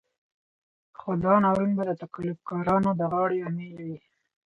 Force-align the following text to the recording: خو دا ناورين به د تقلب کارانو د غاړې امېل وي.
خو 0.99 1.09
دا 1.23 1.33
ناورين 1.43 1.71
به 1.77 1.83
د 1.89 1.91
تقلب 2.03 2.37
کارانو 2.49 2.91
د 2.99 3.01
غاړې 3.11 3.37
امېل 3.47 3.77
وي. 3.87 3.97